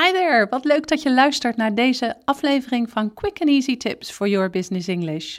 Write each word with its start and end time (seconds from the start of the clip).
Hi 0.00 0.12
there, 0.12 0.46
wat 0.50 0.64
leuk 0.64 0.86
dat 0.86 1.02
je 1.02 1.12
luistert 1.12 1.56
naar 1.56 1.74
deze 1.74 2.16
aflevering 2.24 2.90
van 2.90 3.14
Quick 3.14 3.40
and 3.40 3.50
Easy 3.50 3.76
Tips 3.76 4.10
for 4.10 4.28
Your 4.28 4.50
Business 4.50 4.88
English. 4.88 5.38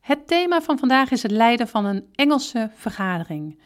Het 0.00 0.26
thema 0.26 0.60
van 0.60 0.78
vandaag 0.78 1.10
is 1.10 1.22
het 1.22 1.30
leiden 1.30 1.68
van 1.68 1.84
een 1.84 2.06
Engelse 2.14 2.70
vergadering. 2.74 3.58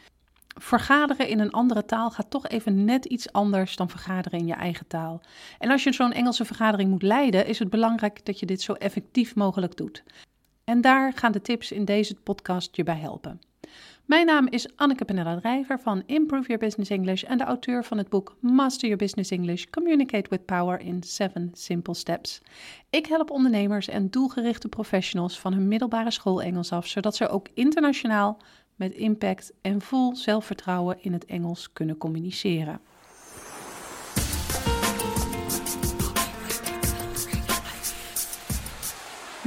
Vergaderen 0.59 1.27
in 1.27 1.39
een 1.39 1.51
andere 1.51 1.85
taal 1.85 2.11
gaat 2.11 2.29
toch 2.29 2.47
even 2.47 2.85
net 2.85 3.05
iets 3.05 3.31
anders 3.31 3.75
dan 3.75 3.89
vergaderen 3.89 4.39
in 4.39 4.47
je 4.47 4.53
eigen 4.53 4.87
taal. 4.87 5.21
En 5.59 5.71
als 5.71 5.83
je 5.83 5.93
zo'n 5.93 6.13
Engelse 6.13 6.45
vergadering 6.45 6.89
moet 6.89 7.03
leiden, 7.03 7.47
is 7.47 7.59
het 7.59 7.69
belangrijk 7.69 8.25
dat 8.25 8.39
je 8.39 8.45
dit 8.45 8.61
zo 8.61 8.73
effectief 8.73 9.35
mogelijk 9.35 9.77
doet. 9.77 10.03
En 10.63 10.81
daar 10.81 11.13
gaan 11.13 11.31
de 11.31 11.41
tips 11.41 11.71
in 11.71 11.85
deze 11.85 12.15
podcast 12.15 12.75
je 12.75 12.83
bij 12.83 12.97
helpen. 12.97 13.41
Mijn 14.05 14.25
naam 14.25 14.47
is 14.47 14.75
Anneke 14.75 15.05
Penella 15.05 15.39
Drijver 15.39 15.79
van 15.79 16.03
Improve 16.05 16.47
Your 16.47 16.63
Business 16.63 16.89
English 16.89 17.23
en 17.23 17.37
de 17.37 17.43
auteur 17.43 17.83
van 17.83 17.97
het 17.97 18.09
boek 18.09 18.35
Master 18.39 18.81
Your 18.81 18.97
Business 18.97 19.31
English: 19.31 19.65
Communicate 19.69 20.29
with 20.29 20.45
Power 20.45 20.79
in 20.79 21.03
7 21.03 21.49
Simple 21.53 21.93
Steps. 21.93 22.41
Ik 22.89 23.05
help 23.05 23.29
ondernemers 23.29 23.87
en 23.87 24.09
doelgerichte 24.09 24.67
professionals 24.67 25.39
van 25.39 25.53
hun 25.53 25.67
middelbare 25.67 26.11
school 26.11 26.41
Engels 26.41 26.71
af, 26.71 26.87
zodat 26.87 27.15
ze 27.15 27.27
ook 27.27 27.47
internationaal 27.53 28.37
met 28.75 28.93
impact 28.93 29.53
en 29.61 29.81
vol 29.81 30.15
zelfvertrouwen 30.15 30.97
in 31.01 31.13
het 31.13 31.25
Engels 31.25 31.73
kunnen 31.73 31.97
communiceren. 31.97 32.79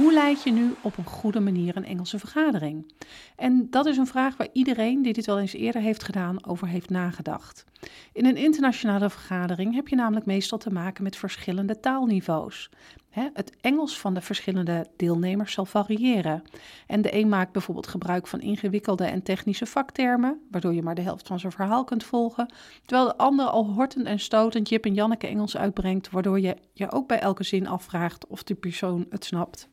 Hoe 0.09 0.17
leid 0.17 0.43
je 0.43 0.51
nu 0.51 0.75
op 0.81 0.97
een 0.97 1.05
goede 1.05 1.39
manier 1.39 1.77
een 1.77 1.85
Engelse 1.85 2.19
vergadering? 2.19 2.93
En 3.35 3.67
dat 3.69 3.85
is 3.85 3.97
een 3.97 4.07
vraag 4.07 4.37
waar 4.37 4.47
iedereen 4.53 5.01
die 5.01 5.13
dit 5.13 5.25
wel 5.25 5.39
eens 5.39 5.53
eerder 5.53 5.81
heeft 5.81 6.03
gedaan 6.03 6.45
over 6.45 6.67
heeft 6.67 6.89
nagedacht. 6.89 7.65
In 8.13 8.25
een 8.25 8.37
internationale 8.37 9.09
vergadering 9.09 9.75
heb 9.75 9.87
je 9.87 9.95
namelijk 9.95 10.25
meestal 10.25 10.57
te 10.57 10.69
maken 10.69 11.03
met 11.03 11.15
verschillende 11.15 11.79
taalniveaus. 11.79 12.69
het 13.09 13.55
Engels 13.61 13.99
van 13.99 14.13
de 14.13 14.21
verschillende 14.21 14.87
deelnemers 14.95 15.53
zal 15.53 15.65
variëren. 15.65 16.43
En 16.87 17.01
de 17.01 17.15
een 17.15 17.29
maakt 17.29 17.51
bijvoorbeeld 17.51 17.87
gebruik 17.87 18.27
van 18.27 18.41
ingewikkelde 18.41 19.05
en 19.05 19.23
technische 19.23 19.65
vaktermen, 19.65 20.41
waardoor 20.51 20.73
je 20.73 20.83
maar 20.83 20.95
de 20.95 21.01
helft 21.01 21.27
van 21.27 21.39
zijn 21.39 21.51
verhaal 21.51 21.83
kunt 21.83 22.03
volgen, 22.03 22.53
terwijl 22.85 23.07
de 23.07 23.17
ander 23.17 23.45
al 23.45 23.65
hortend 23.65 24.05
en 24.05 24.19
stotend 24.19 24.69
Jip 24.69 24.85
en 24.85 24.93
Janneke 24.93 25.27
Engels 25.27 25.57
uitbrengt, 25.57 26.09
waardoor 26.09 26.39
je 26.39 26.57
je 26.73 26.91
ook 26.91 27.07
bij 27.07 27.19
elke 27.19 27.43
zin 27.43 27.67
afvraagt 27.67 28.27
of 28.27 28.43
de 28.43 28.55
persoon 28.55 29.05
het 29.09 29.25
snapt. 29.25 29.68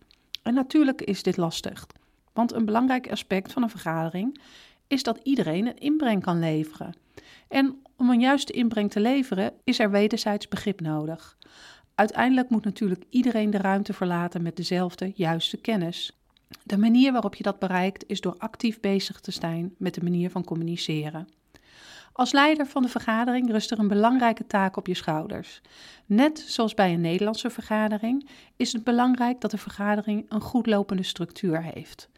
En 0.46 0.54
natuurlijk 0.54 1.02
is 1.02 1.22
dit 1.22 1.36
lastig, 1.36 1.86
want 2.32 2.52
een 2.52 2.64
belangrijk 2.64 3.10
aspect 3.10 3.52
van 3.52 3.62
een 3.62 3.70
vergadering 3.70 4.40
is 4.86 5.02
dat 5.02 5.20
iedereen 5.22 5.66
een 5.66 5.78
inbreng 5.78 6.22
kan 6.22 6.38
leveren. 6.38 6.94
En 7.48 7.82
om 7.96 8.10
een 8.10 8.20
juiste 8.20 8.52
inbreng 8.52 8.90
te 8.90 9.00
leveren 9.00 9.52
is 9.64 9.78
er 9.78 9.90
wederzijds 9.90 10.48
begrip 10.48 10.80
nodig. 10.80 11.36
Uiteindelijk 11.94 12.50
moet 12.50 12.64
natuurlijk 12.64 13.04
iedereen 13.10 13.50
de 13.50 13.58
ruimte 13.58 13.92
verlaten 13.92 14.42
met 14.42 14.56
dezelfde 14.56 15.12
juiste 15.14 15.56
kennis. 15.56 16.12
De 16.62 16.78
manier 16.78 17.12
waarop 17.12 17.34
je 17.34 17.42
dat 17.42 17.58
bereikt 17.58 18.04
is 18.06 18.20
door 18.20 18.34
actief 18.38 18.80
bezig 18.80 19.20
te 19.20 19.30
zijn 19.30 19.74
met 19.78 19.94
de 19.94 20.02
manier 20.02 20.30
van 20.30 20.44
communiceren. 20.44 21.28
Als 22.16 22.32
leider 22.32 22.66
van 22.66 22.82
de 22.82 22.88
vergadering 22.88 23.50
rust 23.50 23.70
er 23.70 23.78
een 23.78 23.88
belangrijke 23.88 24.46
taak 24.46 24.76
op 24.76 24.86
je 24.86 24.94
schouders. 24.94 25.60
Net 26.06 26.38
zoals 26.38 26.74
bij 26.74 26.92
een 26.92 27.00
Nederlandse 27.00 27.50
vergadering 27.50 28.28
is 28.56 28.72
het 28.72 28.84
belangrijk 28.84 29.40
dat 29.40 29.50
de 29.50 29.58
vergadering 29.58 30.24
een 30.28 30.40
goed 30.40 30.66
lopende 30.66 31.02
structuur 31.02 31.62
heeft. 31.62 32.08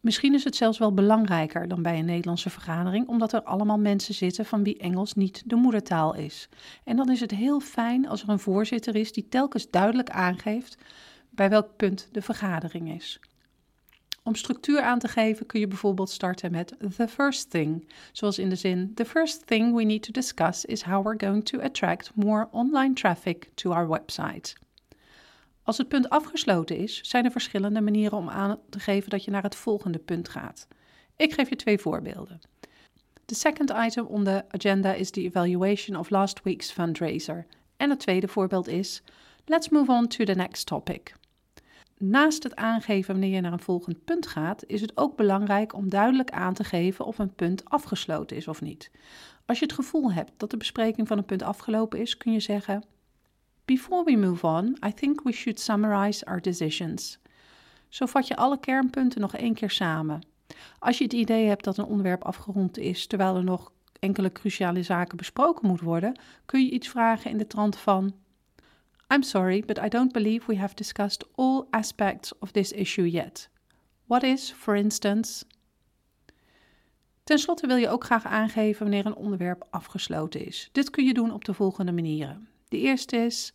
Misschien 0.00 0.34
is 0.34 0.44
het 0.44 0.56
zelfs 0.56 0.78
wel 0.78 0.94
belangrijker 0.94 1.68
dan 1.68 1.82
bij 1.82 1.98
een 1.98 2.04
Nederlandse 2.04 2.50
vergadering, 2.50 3.08
omdat 3.08 3.32
er 3.32 3.42
allemaal 3.42 3.78
mensen 3.78 4.14
zitten 4.14 4.44
van 4.44 4.62
wie 4.62 4.78
Engels 4.78 5.14
niet 5.14 5.42
de 5.46 5.56
moedertaal 5.56 6.14
is. 6.14 6.48
En 6.84 6.96
dan 6.96 7.10
is 7.10 7.20
het 7.20 7.30
heel 7.30 7.60
fijn 7.60 8.08
als 8.08 8.22
er 8.22 8.28
een 8.28 8.38
voorzitter 8.38 8.96
is 8.96 9.12
die 9.12 9.28
telkens 9.28 9.70
duidelijk 9.70 10.10
aangeeft 10.10 10.76
bij 11.30 11.50
welk 11.50 11.76
punt 11.76 12.08
de 12.12 12.22
vergadering 12.22 12.94
is. 12.94 13.20
Om 14.22 14.34
structuur 14.34 14.80
aan 14.80 14.98
te 14.98 15.08
geven 15.08 15.46
kun 15.46 15.60
je 15.60 15.66
bijvoorbeeld 15.66 16.10
starten 16.10 16.50
met 16.50 16.74
the 16.96 17.08
first 17.08 17.50
thing, 17.50 17.88
zoals 18.12 18.38
in 18.38 18.48
de 18.48 18.56
zin 18.56 18.94
The 18.94 19.04
first 19.04 19.46
thing 19.46 19.74
we 19.74 19.82
need 19.82 20.02
to 20.02 20.12
discuss 20.12 20.64
is 20.64 20.82
how 20.82 21.04
we're 21.04 21.26
going 21.26 21.44
to 21.44 21.60
attract 21.60 22.14
more 22.14 22.48
online 22.50 22.94
traffic 22.94 23.50
to 23.54 23.72
our 23.72 23.88
website. 23.88 24.56
Als 25.62 25.78
het 25.78 25.88
punt 25.88 26.08
afgesloten 26.08 26.76
is, 26.76 27.00
zijn 27.00 27.24
er 27.24 27.30
verschillende 27.30 27.80
manieren 27.80 28.18
om 28.18 28.28
aan 28.28 28.58
te 28.70 28.80
geven 28.80 29.10
dat 29.10 29.24
je 29.24 29.30
naar 29.30 29.42
het 29.42 29.54
volgende 29.54 29.98
punt 29.98 30.28
gaat. 30.28 30.66
Ik 31.16 31.32
geef 31.32 31.48
je 31.48 31.56
twee 31.56 31.78
voorbeelden. 31.78 32.40
The 33.24 33.34
second 33.34 33.72
item 33.76 34.06
on 34.06 34.24
the 34.24 34.44
agenda 34.48 34.92
is 34.92 35.10
the 35.10 35.22
evaluation 35.22 35.98
of 35.98 36.10
last 36.10 36.42
week's 36.42 36.70
fundraiser. 36.70 37.46
En 37.76 37.90
het 37.90 37.98
tweede 37.98 38.28
voorbeeld 38.28 38.68
is 38.68 39.02
Let's 39.44 39.68
move 39.68 39.92
on 39.92 40.06
to 40.06 40.24
the 40.24 40.34
next 40.34 40.66
topic 40.66 41.14
naast 42.00 42.42
het 42.42 42.56
aangeven 42.56 43.12
wanneer 43.12 43.34
je 43.34 43.40
naar 43.40 43.52
een 43.52 43.60
volgend 43.60 44.04
punt 44.04 44.26
gaat, 44.26 44.64
is 44.66 44.80
het 44.80 44.96
ook 44.96 45.16
belangrijk 45.16 45.74
om 45.74 45.88
duidelijk 45.88 46.30
aan 46.30 46.54
te 46.54 46.64
geven 46.64 47.04
of 47.04 47.18
een 47.18 47.34
punt 47.34 47.64
afgesloten 47.64 48.36
is 48.36 48.48
of 48.48 48.60
niet. 48.60 48.90
Als 49.46 49.58
je 49.58 49.64
het 49.64 49.74
gevoel 49.74 50.12
hebt 50.12 50.32
dat 50.36 50.50
de 50.50 50.56
bespreking 50.56 51.08
van 51.08 51.18
een 51.18 51.24
punt 51.24 51.42
afgelopen 51.42 51.98
is, 51.98 52.16
kun 52.16 52.32
je 52.32 52.40
zeggen: 52.40 52.84
Before 53.64 54.04
we 54.04 54.16
move 54.16 54.46
on, 54.46 54.76
I 54.86 54.94
think 54.94 55.22
we 55.22 55.32
should 55.32 55.60
summarize 55.60 56.24
our 56.24 56.40
decisions. 56.40 57.18
Zo 57.88 58.06
vat 58.06 58.26
je 58.26 58.36
alle 58.36 58.60
kernpunten 58.60 59.20
nog 59.20 59.36
één 59.36 59.54
keer 59.54 59.70
samen. 59.70 60.26
Als 60.78 60.98
je 60.98 61.04
het 61.04 61.12
idee 61.12 61.46
hebt 61.46 61.64
dat 61.64 61.78
een 61.78 61.84
onderwerp 61.84 62.24
afgerond 62.24 62.78
is 62.78 63.06
terwijl 63.06 63.36
er 63.36 63.44
nog 63.44 63.72
enkele 63.98 64.32
cruciale 64.32 64.82
zaken 64.82 65.16
besproken 65.16 65.68
moeten 65.68 65.86
worden, 65.86 66.18
kun 66.46 66.64
je 66.64 66.70
iets 66.70 66.88
vragen 66.88 67.30
in 67.30 67.38
de 67.38 67.46
trant 67.46 67.76
van: 67.76 68.14
I'm 69.12 69.22
sorry, 69.22 69.60
but 69.60 69.78
I 69.78 69.88
don't 69.88 70.12
believe 70.12 70.46
we 70.46 70.56
have 70.56 70.74
discussed 70.74 71.24
all 71.36 71.66
aspects 71.70 72.32
of 72.38 72.52
this 72.52 72.72
issue 72.72 73.06
yet. 73.06 73.48
What 74.06 74.22
is, 74.22 74.50
for 74.50 74.76
instance? 74.76 75.44
Ten 77.24 77.38
slotte 77.38 77.66
wil 77.66 77.76
je 77.76 77.88
ook 77.88 78.04
graag 78.04 78.24
aangeven 78.24 78.82
wanneer 78.82 79.06
een 79.06 79.14
onderwerp 79.14 79.66
afgesloten 79.70 80.46
is. 80.46 80.68
Dit 80.72 80.90
kun 80.90 81.04
je 81.04 81.14
doen 81.14 81.32
op 81.32 81.44
de 81.44 81.54
volgende 81.54 81.92
manieren. 81.92 82.48
De 82.68 82.78
eerste 82.78 83.16
is: 83.16 83.52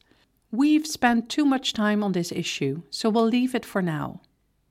We've 0.50 0.86
spent 0.86 1.30
too 1.30 1.46
much 1.46 1.72
time 1.72 2.04
on 2.06 2.12
this 2.12 2.32
issue, 2.32 2.82
so 2.90 3.12
we'll 3.12 3.30
leave 3.30 3.58
it 3.58 3.66
for 3.66 3.84
now. 3.84 4.16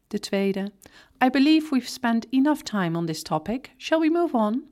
De 0.08 0.18
tweede: 0.18 0.72
I 1.24 1.30
believe 1.30 1.70
we've 1.70 1.88
spent 1.88 2.26
enough 2.30 2.62
time 2.62 2.98
on 2.98 3.06
this 3.06 3.22
topic. 3.22 3.74
Shall 3.76 4.00
we 4.00 4.10
move 4.10 4.36
on? 4.36 4.62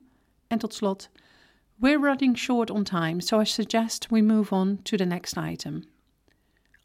En 0.46 0.58
tot 0.58 0.74
slot: 0.74 1.08
We're 1.74 2.00
running 2.00 2.38
short 2.38 2.70
on 2.70 2.84
time, 2.84 3.20
so 3.20 3.40
I 3.40 3.44
suggest 3.44 4.06
we 4.10 4.22
move 4.22 4.54
on 4.54 4.78
to 4.82 4.96
the 4.96 5.04
next 5.04 5.36
item. 5.36 5.90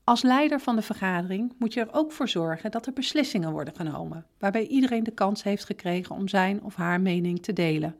Als 0.07 0.21
leider 0.21 0.59
van 0.59 0.75
de 0.75 0.81
vergadering 0.81 1.53
moet 1.57 1.73
je 1.73 1.79
er 1.79 1.93
ook 1.93 2.11
voor 2.11 2.29
zorgen 2.29 2.71
dat 2.71 2.85
er 2.85 2.93
beslissingen 2.93 3.51
worden 3.51 3.75
genomen, 3.75 4.25
waarbij 4.39 4.67
iedereen 4.67 5.03
de 5.03 5.11
kans 5.11 5.43
heeft 5.43 5.65
gekregen 5.65 6.15
om 6.15 6.27
zijn 6.27 6.63
of 6.63 6.75
haar 6.75 7.01
mening 7.01 7.43
te 7.43 7.53
delen. 7.53 7.95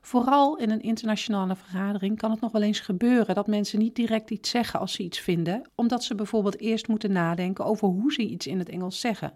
Vooral 0.00 0.56
in 0.56 0.70
een 0.70 0.80
internationale 0.80 1.56
vergadering 1.56 2.18
kan 2.18 2.30
het 2.30 2.40
nog 2.40 2.52
wel 2.52 2.62
eens 2.62 2.80
gebeuren 2.80 3.34
dat 3.34 3.46
mensen 3.46 3.78
niet 3.78 3.94
direct 3.94 4.30
iets 4.30 4.50
zeggen 4.50 4.80
als 4.80 4.92
ze 4.92 5.02
iets 5.02 5.18
vinden, 5.20 5.62
omdat 5.74 6.04
ze 6.04 6.14
bijvoorbeeld 6.14 6.60
eerst 6.60 6.88
moeten 6.88 7.12
nadenken 7.12 7.64
over 7.64 7.88
hoe 7.88 8.12
ze 8.12 8.22
iets 8.22 8.46
in 8.46 8.58
het 8.58 8.68
Engels 8.68 9.00
zeggen. 9.00 9.32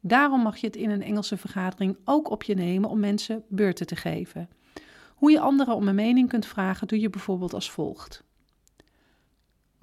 Daarom 0.00 0.42
mag 0.42 0.56
je 0.56 0.66
het 0.66 0.76
in 0.76 0.90
een 0.90 1.02
Engelse 1.02 1.36
vergadering 1.36 1.96
ook 2.04 2.30
op 2.30 2.42
je 2.42 2.54
nemen 2.54 2.90
om 2.90 3.00
mensen 3.00 3.42
beurten 3.48 3.86
te 3.86 3.96
geven. 3.96 4.48
Hoe 5.14 5.30
je 5.30 5.40
anderen 5.40 5.74
om 5.74 5.88
een 5.88 5.94
mening 5.94 6.28
kunt 6.28 6.46
vragen, 6.46 6.86
doe 6.86 7.00
je 7.00 7.10
bijvoorbeeld 7.10 7.54
als 7.54 7.70
volgt. 7.70 8.24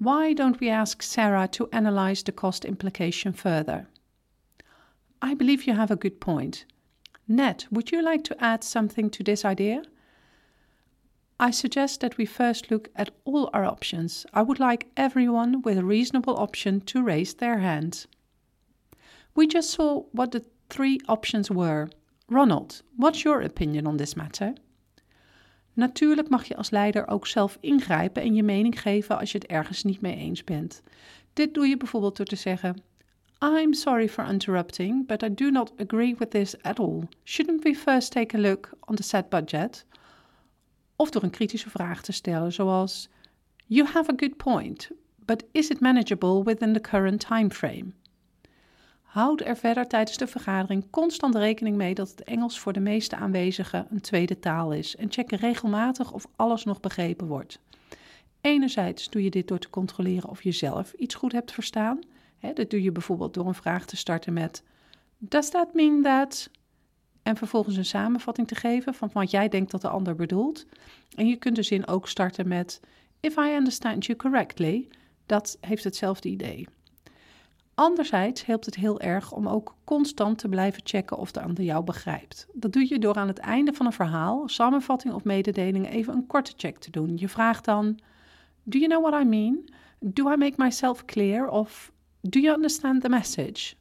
Why 0.02 0.32
don't 0.32 0.58
we 0.58 0.68
ask 0.68 1.00
Sarah 1.00 1.46
to 1.52 1.68
analyze 1.70 2.24
the 2.24 2.32
cost 2.32 2.64
implication 2.64 3.32
further? 3.32 3.86
I 5.22 5.34
believe 5.34 5.64
you 5.64 5.74
have 5.74 5.92
a 5.92 6.02
good 6.04 6.20
point. 6.20 6.64
Ned, 7.28 7.66
would 7.70 7.92
you 7.92 8.02
like 8.02 8.24
to 8.24 8.44
add 8.44 8.64
something 8.64 9.10
to 9.10 9.22
this 9.22 9.44
idea? 9.44 9.84
I 11.38 11.52
suggest 11.52 12.00
that 12.00 12.18
we 12.18 12.26
first 12.26 12.68
look 12.68 12.88
at 12.96 13.10
all 13.24 13.48
our 13.52 13.64
options. 13.64 14.26
I 14.34 14.42
would 14.42 14.58
like 14.58 14.90
everyone 14.96 15.62
with 15.62 15.78
a 15.78 15.84
reasonable 15.84 16.36
option 16.36 16.80
to 16.80 17.04
raise 17.04 17.34
their 17.34 17.60
hand. 17.60 18.06
We 19.36 19.46
just 19.46 19.70
saw 19.70 20.00
what 20.10 20.32
the 20.32 20.44
three 20.68 20.98
options 21.06 21.48
were. 21.48 21.88
Ronald, 22.28 22.82
what's 22.96 23.22
your 23.22 23.40
opinion 23.40 23.86
on 23.86 23.98
this 23.98 24.16
matter? 24.16 24.56
Natuurlijk 25.72 26.28
mag 26.28 26.44
je 26.44 26.56
als 26.56 26.70
leider 26.70 27.08
ook 27.08 27.26
zelf 27.26 27.58
ingrijpen 27.60 28.22
en 28.22 28.34
je 28.34 28.42
mening 28.42 28.80
geven 28.80 29.18
als 29.18 29.32
je 29.32 29.38
het 29.38 29.46
ergens 29.46 29.82
niet 29.82 30.00
mee 30.00 30.16
eens 30.16 30.44
bent. 30.44 30.82
Dit 31.32 31.54
doe 31.54 31.66
je 31.66 31.76
bijvoorbeeld 31.76 32.16
door 32.16 32.26
te 32.26 32.36
zeggen: 32.36 32.82
I'm 33.40 33.72
sorry 33.72 34.08
for 34.08 34.24
interrupting, 34.24 35.06
but 35.06 35.22
I 35.22 35.34
do 35.34 35.50
not 35.50 35.72
agree 35.76 36.14
with 36.18 36.30
this 36.30 36.62
at 36.62 36.78
all. 36.78 37.08
Shouldn't 37.24 37.62
we 37.62 37.74
first 37.74 38.12
take 38.12 38.36
a 38.36 38.40
look 38.40 38.70
on 38.80 38.94
the 38.94 39.02
set 39.02 39.28
budget? 39.28 39.84
Of 40.96 41.10
door 41.10 41.22
een 41.22 41.30
kritische 41.30 41.70
vraag 41.70 42.02
te 42.02 42.12
stellen, 42.12 42.52
zoals: 42.52 43.08
You 43.66 43.88
have 43.88 44.10
a 44.10 44.14
good 44.16 44.36
point, 44.36 44.90
but 45.24 45.44
is 45.52 45.70
it 45.70 45.80
manageable 45.80 46.42
within 46.42 46.72
the 46.72 46.80
current 46.80 47.20
time 47.20 47.50
frame? 47.50 47.92
Houd 49.12 49.40
er 49.40 49.56
verder 49.56 49.86
tijdens 49.86 50.16
de 50.16 50.26
vergadering 50.26 50.90
constant 50.90 51.34
rekening 51.34 51.76
mee 51.76 51.94
dat 51.94 52.10
het 52.10 52.22
Engels 52.24 52.58
voor 52.58 52.72
de 52.72 52.80
meeste 52.80 53.16
aanwezigen 53.16 53.86
een 53.90 54.00
tweede 54.00 54.38
taal 54.38 54.72
is 54.72 54.96
en 54.96 55.12
check 55.12 55.30
regelmatig 55.32 56.12
of 56.12 56.26
alles 56.36 56.64
nog 56.64 56.80
begrepen 56.80 57.26
wordt. 57.26 57.58
Enerzijds 58.40 59.10
doe 59.10 59.22
je 59.22 59.30
dit 59.30 59.48
door 59.48 59.58
te 59.58 59.70
controleren 59.70 60.28
of 60.28 60.42
je 60.42 60.52
zelf 60.52 60.92
iets 60.92 61.14
goed 61.14 61.32
hebt 61.32 61.52
verstaan. 61.52 62.00
dat 62.54 62.70
doe 62.70 62.82
je 62.82 62.92
bijvoorbeeld 62.92 63.34
door 63.34 63.46
een 63.46 63.54
vraag 63.54 63.86
te 63.86 63.96
starten 63.96 64.32
met: 64.32 64.62
Does 65.18 65.50
that 65.50 65.74
mean 65.74 66.02
that? 66.02 66.50
En 67.22 67.36
vervolgens 67.36 67.76
een 67.76 67.84
samenvatting 67.84 68.48
te 68.48 68.54
geven 68.54 68.94
van 68.94 69.10
wat 69.12 69.30
jij 69.30 69.48
denkt 69.48 69.70
dat 69.70 69.80
de 69.80 69.88
ander 69.88 70.14
bedoelt. 70.14 70.66
En 71.14 71.26
je 71.26 71.36
kunt 71.36 71.56
de 71.56 71.62
zin 71.62 71.86
ook 71.86 72.08
starten 72.08 72.48
met: 72.48 72.80
If 73.20 73.36
I 73.36 73.54
understand 73.54 74.06
you 74.06 74.18
correctly. 74.18 74.88
Dat 75.26 75.58
heeft 75.60 75.84
hetzelfde 75.84 76.28
idee. 76.28 76.66
Anderzijds 77.74 78.46
helpt 78.46 78.66
het 78.66 78.74
heel 78.74 79.00
erg 79.00 79.32
om 79.32 79.48
ook 79.48 79.74
constant 79.84 80.38
te 80.38 80.48
blijven 80.48 80.82
checken 80.84 81.18
of 81.18 81.32
de 81.32 81.40
ander 81.40 81.64
jou 81.64 81.84
begrijpt. 81.84 82.46
Dat 82.52 82.72
doe 82.72 82.88
je 82.88 82.98
door 82.98 83.14
aan 83.14 83.28
het 83.28 83.38
einde 83.38 83.72
van 83.72 83.86
een 83.86 83.92
verhaal, 83.92 84.48
samenvatting 84.48 85.14
of 85.14 85.24
mededeling 85.24 85.90
even 85.90 86.14
een 86.14 86.26
korte 86.26 86.52
check 86.56 86.78
te 86.78 86.90
doen. 86.90 87.16
Je 87.16 87.28
vraagt 87.28 87.64
dan: 87.64 87.98
Do 88.62 88.78
you 88.78 88.90
know 88.90 89.02
what 89.06 89.22
I 89.22 89.24
mean? 89.24 89.68
Do 89.98 90.32
I 90.32 90.36
make 90.36 90.54
myself 90.56 91.04
clear? 91.04 91.48
Of 91.48 91.92
Do 92.24 92.38
you 92.38 92.54
understand 92.54 93.02
the 93.02 93.08
message? 93.08 93.74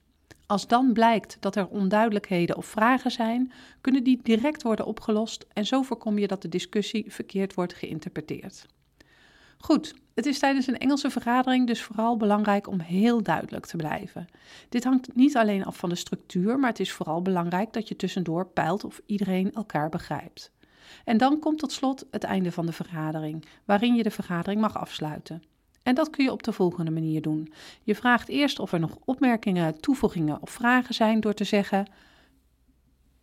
Als 0.46 0.68
dan 0.68 0.94
blijkt 0.94 1.38
dat 1.40 1.56
er 1.56 1.68
onduidelijkheden 1.68 2.58
of 2.58 2.66
vragen 2.66 3.12
zijn, 3.12 3.52
kunnen 3.82 4.04
die 4.04 4.20
direct 4.24 4.64
worden 4.64 4.86
opgelost 4.86 5.46
en 5.54 5.66
zo 5.66 5.82
voorkom 5.82 6.18
je 6.18 6.28
dat 6.28 6.42
de 6.42 6.50
discussie 6.50 7.12
verkeerd 7.12 7.54
wordt 7.54 7.74
geïnterpreteerd. 7.74 8.66
Goed, 9.58 9.94
het 10.16 10.26
is 10.26 10.40
tijdens 10.40 10.68
een 10.68 10.78
Engelse 10.78 11.10
vergadering 11.10 11.68
dus 11.68 11.82
vooral 11.82 12.18
belangrijk 12.18 12.68
om 12.68 12.80
heel 12.80 13.24
duidelijk 13.24 13.66
te 13.66 13.78
blijven. 13.78 14.28
Dit 14.70 14.84
hangt 14.84 15.16
niet 15.16 15.38
alleen 15.38 15.66
af 15.66 15.78
van 15.78 15.90
de 15.90 15.96
structuur, 15.96 16.60
maar 16.60 16.70
het 16.70 16.80
is 16.80 16.92
vooral 16.92 17.22
belangrijk 17.22 17.74
dat 17.74 17.88
je 17.88 17.96
tussendoor 17.96 18.46
peilt 18.48 18.84
of 18.84 19.02
iedereen 19.06 19.54
elkaar 19.54 19.90
begrijpt. 19.90 20.52
En 21.06 21.18
dan 21.18 21.40
komt 21.40 21.60
tot 21.60 21.72
slot 21.72 22.06
het 22.12 22.24
einde 22.24 22.52
van 22.52 22.66
de 22.66 22.72
vergadering, 22.72 23.46
waarin 23.66 23.96
je 23.96 24.04
de 24.04 24.12
vergadering 24.12 24.62
mag 24.62 24.78
afsluiten. 24.78 25.44
En 25.84 25.96
dat 25.96 26.10
kun 26.10 26.24
je 26.24 26.32
op 26.32 26.44
de 26.44 26.52
volgende 26.52 26.92
manier 26.92 27.22
doen. 27.22 27.54
Je 27.84 27.96
vraagt 27.96 28.30
eerst 28.30 28.60
of 28.60 28.74
er 28.74 28.80
nog 28.80 28.98
opmerkingen, 29.06 29.80
toevoegingen 29.80 30.42
of 30.42 30.50
vragen 30.50 30.94
zijn 30.94 31.20
door 31.20 31.34
te 31.34 31.44
zeggen: 31.44 31.88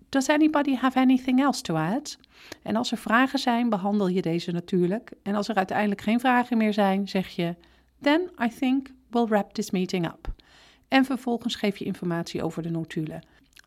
Does 0.08 0.28
anybody 0.28 0.75
have 0.75 0.99
anything 0.99 1.40
else 1.40 1.62
to 1.62 1.76
add? 1.76 2.19
En 2.62 2.76
als 2.76 2.90
er 2.90 2.99
vragen 2.99 3.38
zijn, 3.38 3.69
behandel 3.69 4.08
je 4.08 4.22
deze 4.22 4.50
natuurlijk. 4.50 5.12
En 5.22 5.34
als 5.34 5.49
er 5.49 5.55
uiteindelijk 5.55 6.00
geen 6.00 6.20
vragen 6.20 6.56
meer 6.56 6.72
zijn, 6.72 7.08
zeg 7.08 7.28
je: 7.28 7.55
Then 8.00 8.31
I 8.43 8.49
think 8.58 8.90
we'll 9.10 9.26
wrap 9.26 9.52
this 9.52 9.70
meeting 9.70 10.06
up. 10.06 10.32
En 10.88 11.05
vervolgens 11.05 11.55
geef 11.55 11.76
je 11.76 11.84
informatie 11.84 12.43
over 12.43 12.62
de 12.62 12.70
notulen. 12.70 13.22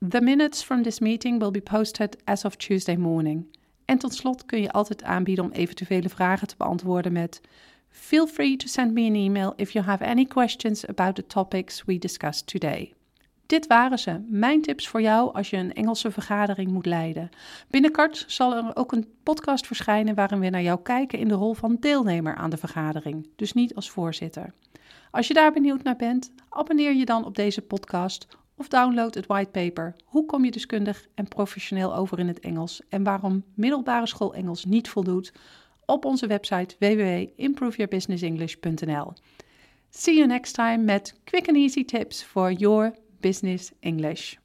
The 0.09 0.21
minutes 0.21 0.63
from 0.63 0.81
this 0.81 0.99
meeting 0.99 1.39
will 1.39 1.51
be 1.51 1.61
posted 1.61 2.17
as 2.25 2.45
of 2.45 2.55
Tuesday 2.55 2.95
morning. 2.95 3.45
En 3.85 3.97
tot 3.97 4.13
slot 4.13 4.45
kun 4.45 4.61
je 4.61 4.71
altijd 4.71 5.03
aanbieden 5.03 5.45
om 5.45 5.51
eventuele 5.51 6.09
vragen 6.09 6.47
te 6.47 6.55
beantwoorden 6.57 7.13
met: 7.13 7.41
Feel 7.89 8.27
free 8.27 8.55
to 8.55 8.67
send 8.67 8.93
me 8.93 9.07
an 9.07 9.15
email 9.15 9.53
if 9.55 9.71
you 9.71 9.85
have 9.85 10.05
any 10.05 10.25
questions 10.25 10.87
about 10.87 11.15
the 11.15 11.27
topics 11.27 11.83
we 11.85 11.97
discussed 11.97 12.47
today. 12.47 12.93
Dit 13.51 13.67
waren 13.67 13.99
ze, 13.99 14.21
mijn 14.27 14.61
tips 14.61 14.87
voor 14.87 15.01
jou 15.01 15.33
als 15.33 15.49
je 15.49 15.57
een 15.57 15.73
Engelse 15.73 16.11
vergadering 16.11 16.71
moet 16.71 16.85
leiden. 16.85 17.29
Binnenkort 17.69 18.23
zal 18.27 18.55
er 18.55 18.75
ook 18.75 18.91
een 18.91 19.07
podcast 19.23 19.67
verschijnen 19.67 20.15
waarin 20.15 20.39
we 20.39 20.49
naar 20.49 20.61
jou 20.61 20.81
kijken 20.81 21.19
in 21.19 21.27
de 21.27 21.33
rol 21.33 21.53
van 21.53 21.77
deelnemer 21.79 22.35
aan 22.35 22.49
de 22.49 22.57
vergadering, 22.57 23.29
dus 23.35 23.53
niet 23.53 23.75
als 23.75 23.89
voorzitter. 23.89 24.53
Als 25.11 25.27
je 25.27 25.33
daar 25.33 25.51
benieuwd 25.51 25.83
naar 25.83 25.95
bent, 25.95 26.31
abonneer 26.49 26.93
je 26.93 27.05
dan 27.05 27.25
op 27.25 27.35
deze 27.35 27.61
podcast 27.61 28.27
of 28.55 28.67
download 28.67 29.13
het 29.13 29.25
whitepaper 29.25 29.95
Hoe 30.05 30.25
kom 30.25 30.45
je 30.45 30.51
deskundig 30.51 31.07
en 31.15 31.27
professioneel 31.27 31.95
over 31.95 32.19
in 32.19 32.27
het 32.27 32.39
Engels 32.39 32.81
en 32.89 33.03
waarom 33.03 33.43
middelbare 33.53 34.07
school 34.07 34.33
Engels 34.33 34.65
niet 34.65 34.89
voldoet 34.89 35.33
op 35.85 36.05
onze 36.05 36.27
website 36.27 36.75
www.improveyourbusinessenglish.nl. 36.79 39.13
See 39.89 40.15
you 40.15 40.27
next 40.27 40.53
time 40.53 40.77
met 40.77 41.19
quick 41.23 41.47
and 41.47 41.57
easy 41.57 41.85
tips 41.85 42.23
for 42.23 42.51
your 42.51 42.93
business 43.21 43.71
English. 43.81 44.37